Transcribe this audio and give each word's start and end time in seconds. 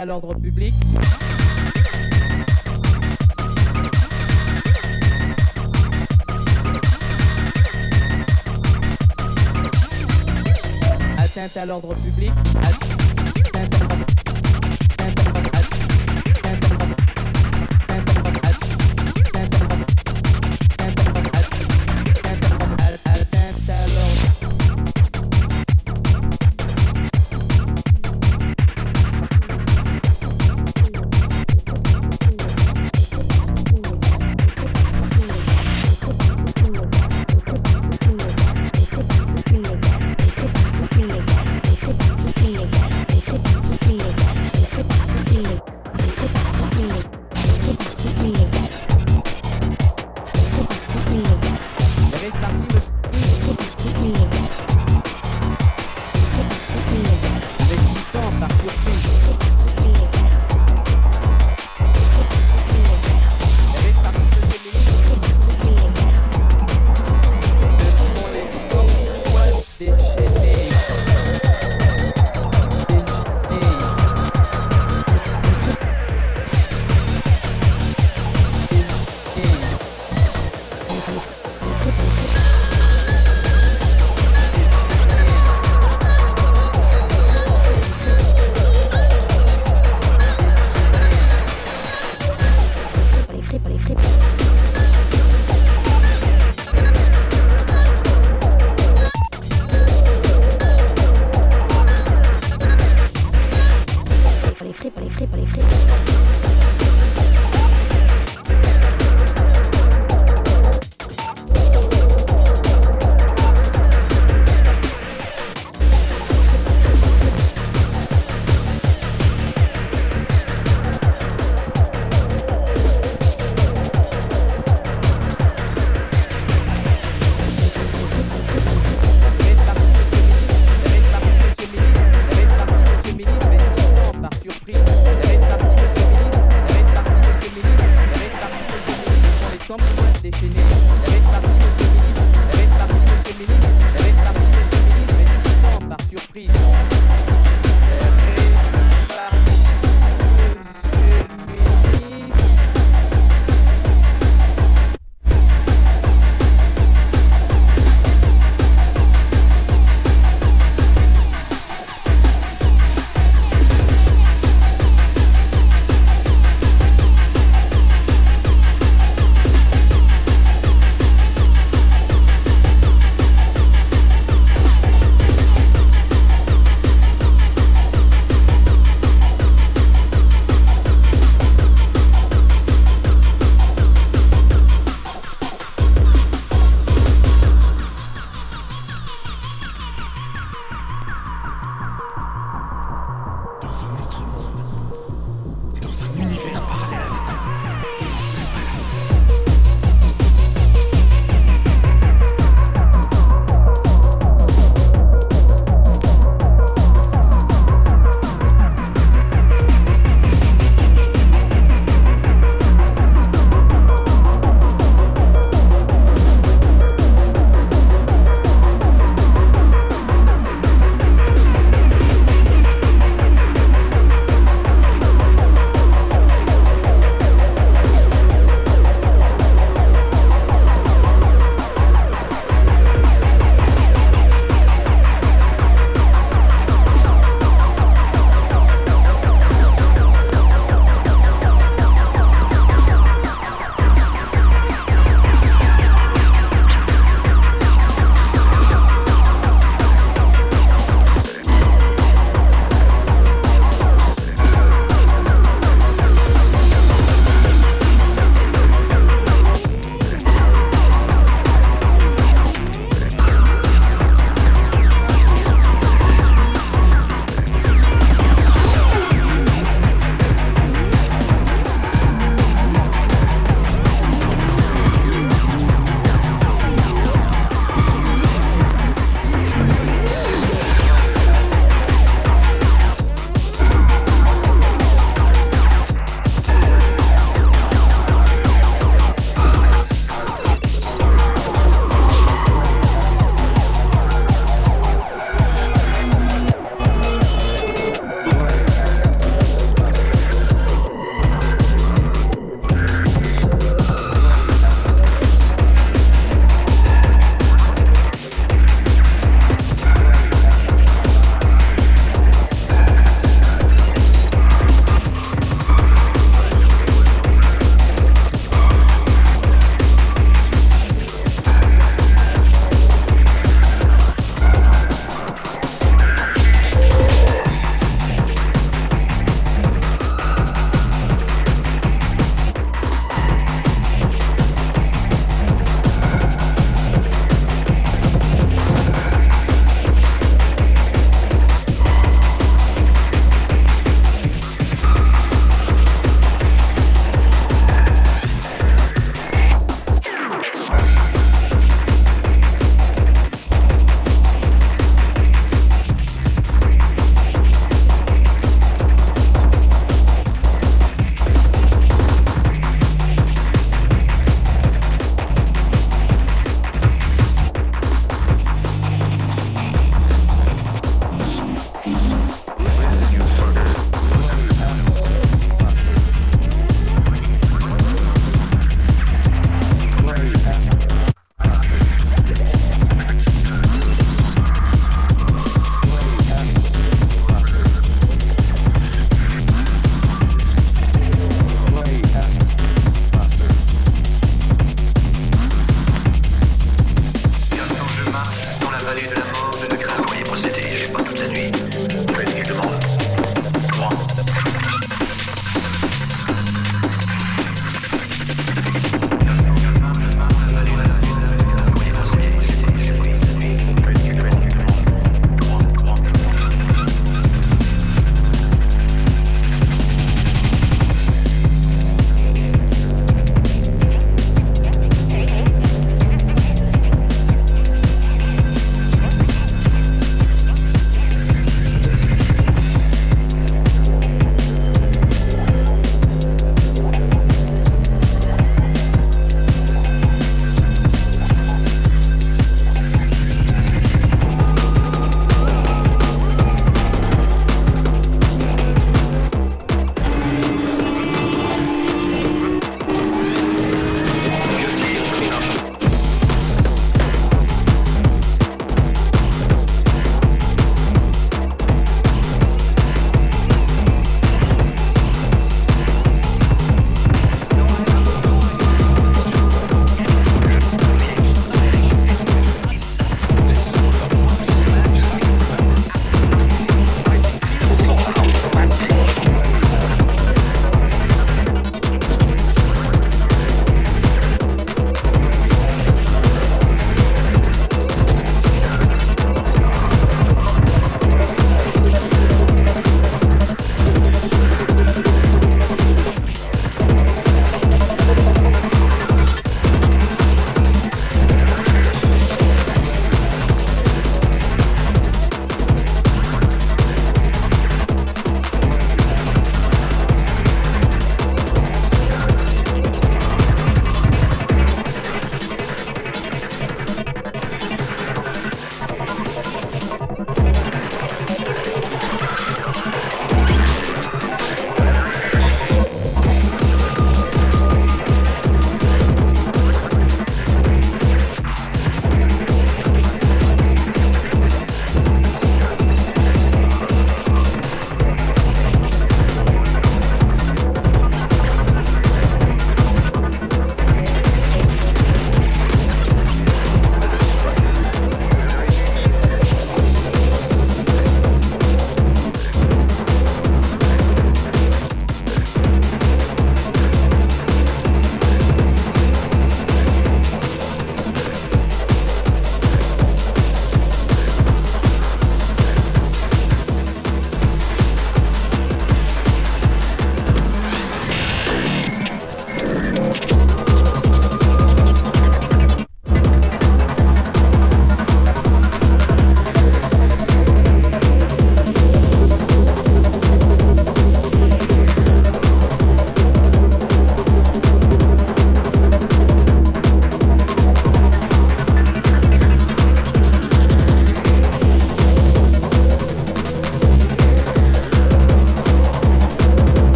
à 0.00 0.06
l'ordre 0.06 0.34
public. 0.34 0.74
Atteinte 11.18 11.56
à 11.58 11.66
l'ordre 11.66 11.94
public. 11.96 12.32
Atteinte 13.52 13.82
à 13.92 13.99